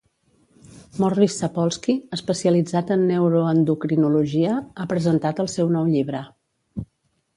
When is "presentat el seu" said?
4.95-5.71